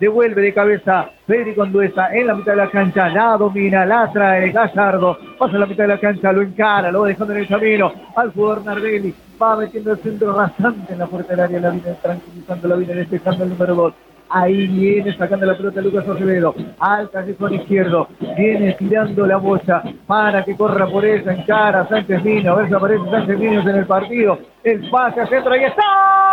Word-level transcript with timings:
devuelve 0.00 0.40
de 0.40 0.54
cabeza 0.54 1.10
Federico 1.26 1.62
Anduesa 1.62 2.12
en 2.12 2.26
la 2.26 2.34
mitad 2.34 2.52
de 2.52 2.56
la 2.56 2.70
cancha, 2.70 3.08
la 3.10 3.36
domina, 3.36 3.84
la 3.84 4.10
trae 4.10 4.50
Gallardo, 4.50 5.18
pasa 5.38 5.56
a 5.56 5.60
la 5.60 5.66
mitad 5.66 5.84
de 5.84 5.88
la 5.88 6.00
cancha, 6.00 6.32
lo 6.32 6.40
encara, 6.40 6.90
lo 6.90 7.02
va 7.02 7.08
dejando 7.08 7.34
en 7.34 7.40
el 7.40 7.48
camino 7.48 7.92
al 8.16 8.32
jugador 8.32 8.64
Nardelli, 8.64 9.14
va 9.40 9.56
metiendo 9.56 9.92
el 9.92 9.98
centro 9.98 10.32
rasante 10.32 10.94
en 10.94 10.98
la 10.98 11.06
puerta 11.06 11.34
del 11.34 11.40
área, 11.40 11.60
la 11.60 11.70
viene 11.70 11.94
tranquilizando, 12.02 12.66
la 12.68 12.76
viene 12.76 12.94
despejando 12.94 13.44
el 13.44 13.50
número 13.50 13.74
2. 13.74 13.94
Ahí 14.32 14.68
viene 14.68 15.12
sacando 15.16 15.44
la 15.44 15.56
pelota 15.56 15.80
Lucas 15.80 16.08
Acevedo. 16.08 16.54
Al 16.78 17.10
callejón 17.10 17.52
izquierdo. 17.52 18.06
Viene 18.38 18.74
tirando 18.74 19.26
la 19.26 19.38
bocha 19.38 19.82
para 20.06 20.44
que 20.44 20.56
corra 20.56 20.86
por 20.86 21.04
esa. 21.04 21.32
Encara 21.32 21.88
Sánchez 21.88 22.22
Mino. 22.22 22.52
A 22.52 22.54
ver 22.54 22.68
si 22.68 22.74
aparece 22.74 23.10
Sánchez 23.10 23.38
Mino 23.40 23.60
en 23.60 23.76
el 23.76 23.86
partido. 23.86 24.38
El 24.62 24.88
pase 24.88 25.26
centro. 25.26 25.52
Ahí 25.52 25.64
está. 25.64 26.29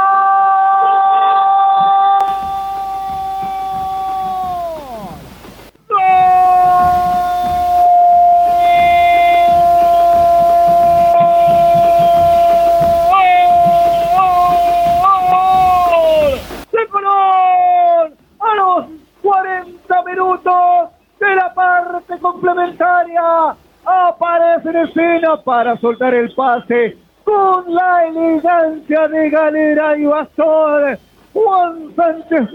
Complementaria. 22.21 23.55
Aparece 23.86 24.69
en 24.69 24.75
escena 24.75 25.37
para 25.43 25.77
soltar 25.77 26.13
el 26.13 26.33
pase 26.36 26.97
con 27.23 27.73
la 27.73 28.05
elegancia 28.05 29.07
de 29.07 29.29
Galera 29.29 29.97
y 29.97 30.05
Bastón. 30.05 30.97
Juan 31.33 31.93
Sánchez 31.96 32.50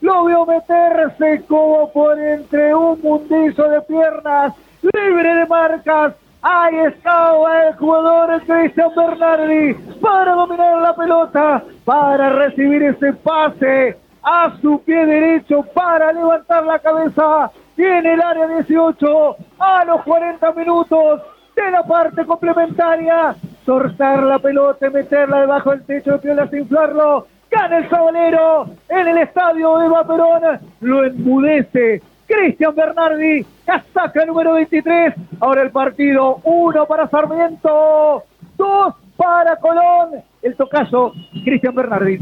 lo 0.00 0.24
vio 0.26 0.44
meterse 0.44 1.44
como 1.48 1.90
por 1.92 2.18
entre 2.18 2.74
un 2.74 3.00
mundizo 3.00 3.68
de 3.68 3.80
piernas, 3.82 4.52
libre 4.82 5.34
de 5.34 5.46
marcas. 5.46 6.14
Ahí 6.42 6.76
estaba 6.76 7.68
el 7.68 7.76
jugador 7.76 8.42
Cristian 8.42 8.90
Bernardi 8.94 9.74
para 10.02 10.34
dominar 10.34 10.82
la 10.82 10.94
pelota, 10.94 11.64
para 11.86 12.28
recibir 12.30 12.82
ese 12.82 13.14
pase 13.14 13.96
a 14.24 14.56
su 14.60 14.82
pie 14.82 15.04
derecho, 15.06 15.62
para 15.74 16.12
levantar 16.12 16.64
la 16.64 16.78
cabeza 16.78 17.52
tiene 17.76 18.14
el 18.14 18.22
área 18.22 18.46
18 18.46 19.36
a 19.58 19.84
los 19.84 20.02
40 20.02 20.52
minutos 20.52 21.22
de 21.54 21.70
la 21.70 21.82
parte 21.82 22.24
complementaria. 22.24 23.34
Sortar 23.64 24.22
la 24.22 24.38
pelota 24.38 24.86
y 24.86 24.90
meterla 24.90 25.40
debajo 25.40 25.70
del 25.70 25.84
techo 25.84 26.12
de 26.12 26.18
Piola 26.18 26.48
sin 26.48 26.60
inflarlo. 26.60 27.26
Gana 27.50 27.78
el 27.78 27.88
sabalero 27.88 28.66
en 28.88 29.08
el 29.08 29.18
estadio 29.18 29.78
de 29.78 29.88
Vaperón. 29.88 30.60
Lo 30.80 31.04
enmudece 31.04 32.02
Cristian 32.26 32.74
Bernardi. 32.74 33.44
Casaca 33.64 34.24
número 34.24 34.54
23. 34.54 35.14
Ahora 35.40 35.62
el 35.62 35.70
partido. 35.70 36.40
Uno 36.44 36.86
para 36.86 37.08
Sarmiento. 37.08 38.24
Dos 38.56 38.94
para 39.16 39.56
Colón. 39.56 40.22
El 40.42 40.56
tocazo, 40.56 41.12
Cristian 41.44 41.74
Bernardi. 41.74 42.18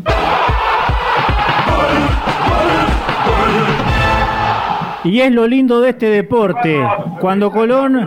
Y 5.04 5.20
es 5.20 5.32
lo 5.32 5.48
lindo 5.48 5.80
de 5.80 5.90
este 5.90 6.06
deporte. 6.06 6.80
Cuando 7.20 7.50
Colón 7.50 8.06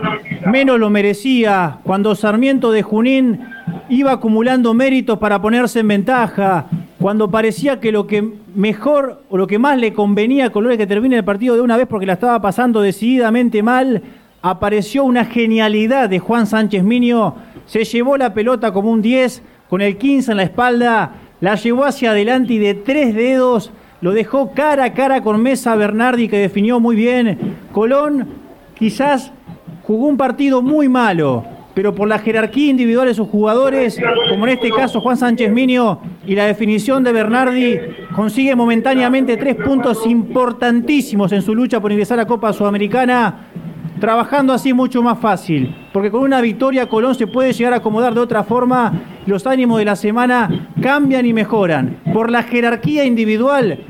menos 0.50 0.80
lo 0.80 0.88
merecía, 0.88 1.78
cuando 1.82 2.14
Sarmiento 2.14 2.72
de 2.72 2.82
Junín 2.82 3.40
iba 3.88 4.12
acumulando 4.12 4.72
méritos 4.72 5.18
para 5.18 5.40
ponerse 5.40 5.80
en 5.80 5.88
ventaja, 5.88 6.66
cuando 6.98 7.30
parecía 7.30 7.80
que 7.80 7.92
lo 7.92 8.06
que 8.06 8.32
mejor 8.54 9.22
o 9.28 9.36
lo 9.36 9.46
que 9.46 9.58
más 9.58 9.78
le 9.78 9.92
convenía 9.92 10.46
a 10.46 10.50
Colón 10.50 10.72
es 10.72 10.78
que 10.78 10.86
termine 10.86 11.16
el 11.16 11.24
partido 11.24 11.54
de 11.54 11.60
una 11.60 11.76
vez 11.76 11.86
porque 11.86 12.06
la 12.06 12.14
estaba 12.14 12.40
pasando 12.40 12.80
decididamente 12.80 13.62
mal, 13.62 14.02
apareció 14.40 15.04
una 15.04 15.26
genialidad 15.26 16.08
de 16.08 16.18
Juan 16.18 16.46
Sánchez 16.46 16.82
Minio, 16.82 17.34
se 17.66 17.84
llevó 17.84 18.16
la 18.16 18.32
pelota 18.32 18.72
como 18.72 18.90
un 18.90 19.02
10 19.02 19.42
con 19.68 19.82
el 19.82 19.98
15 19.98 20.30
en 20.30 20.36
la 20.38 20.44
espalda, 20.44 21.12
la 21.40 21.56
llevó 21.56 21.84
hacia 21.84 22.12
adelante 22.12 22.54
y 22.54 22.58
de 22.58 22.74
tres 22.74 23.14
dedos 23.14 23.70
lo 24.00 24.12
dejó 24.12 24.52
cara 24.52 24.84
a 24.84 24.92
cara 24.92 25.22
con 25.22 25.42
Mesa 25.42 25.74
Bernardi 25.74 26.28
que 26.28 26.38
definió 26.38 26.80
muy 26.80 26.96
bien. 26.96 27.56
Colón 27.72 28.28
quizás 28.78 29.32
jugó 29.82 30.06
un 30.06 30.16
partido 30.16 30.62
muy 30.62 30.88
malo, 30.88 31.44
pero 31.74 31.94
por 31.94 32.08
la 32.08 32.18
jerarquía 32.18 32.70
individual 32.70 33.06
de 33.06 33.14
sus 33.14 33.28
jugadores, 33.28 34.00
como 34.30 34.46
en 34.46 34.54
este 34.54 34.70
caso 34.70 35.00
Juan 35.00 35.16
Sánchez 35.16 35.50
Minio 35.52 36.00
y 36.26 36.34
la 36.34 36.46
definición 36.46 37.04
de 37.04 37.12
Bernardi, 37.12 37.78
consigue 38.14 38.54
momentáneamente 38.54 39.36
tres 39.36 39.56
puntos 39.56 40.06
importantísimos 40.06 41.32
en 41.32 41.42
su 41.42 41.54
lucha 41.54 41.80
por 41.80 41.92
ingresar 41.92 42.18
a 42.20 42.26
Copa 42.26 42.52
Sudamericana 42.52 43.48
trabajando 44.00 44.52
así 44.52 44.74
mucho 44.74 45.02
más 45.02 45.18
fácil, 45.18 45.74
porque 45.92 46.10
con 46.10 46.22
una 46.22 46.40
victoria 46.40 46.86
Colón 46.88 47.14
se 47.14 47.26
puede 47.26 47.52
llegar 47.52 47.72
a 47.72 47.76
acomodar 47.76 48.14
de 48.14 48.20
otra 48.20 48.44
forma, 48.44 48.92
los 49.26 49.46
ánimos 49.46 49.78
de 49.78 49.84
la 49.84 49.96
semana 49.96 50.70
cambian 50.80 51.26
y 51.26 51.32
mejoran. 51.32 51.98
Por 52.12 52.30
la 52.30 52.42
jerarquía 52.42 53.04
individual, 53.04 53.80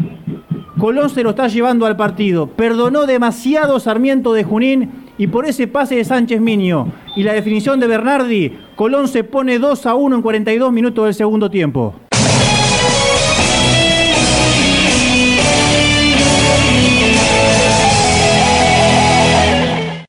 Colón 0.79 1.09
se 1.09 1.23
lo 1.23 1.31
está 1.31 1.49
llevando 1.49 1.87
al 1.87 1.97
partido, 1.97 2.49
perdonó 2.49 3.07
demasiado 3.07 3.81
Sarmiento 3.81 4.33
de 4.33 4.45
Junín 4.45 5.07
y 5.19 5.29
por 5.29 5.47
ese 5.47 5.67
pase 5.67 5.97
de 5.97 6.05
Sánchez 6.05 6.41
Miño 6.41 6.93
y 7.17 7.23
la 7.23 7.33
definición 7.33 7.81
de 7.81 7.87
Bernardi, 7.87 8.59
Colón 8.75 9.09
se 9.09 9.25
pone 9.25 9.59
2 9.59 9.87
a 9.87 9.95
1 9.95 10.17
en 10.17 10.23
42 10.23 10.73
minutos 10.73 11.05
del 11.07 11.15
segundo 11.15 11.51
tiempo. 11.51 11.95